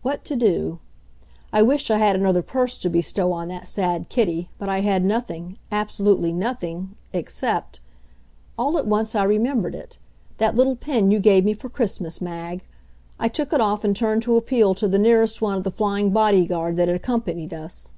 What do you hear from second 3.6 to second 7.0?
sad Kitty, but I had nothing, absolutely nothing,